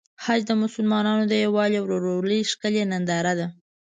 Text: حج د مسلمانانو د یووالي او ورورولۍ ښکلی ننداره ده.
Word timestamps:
حج 0.23 0.41
د 0.47 0.51
مسلمانانو 0.63 1.23
د 1.27 1.33
یووالي 1.45 1.75
او 1.79 1.85
ورورولۍ 1.87 2.39
ښکلی 2.51 2.81
ننداره 2.91 3.33
ده. 3.39 3.47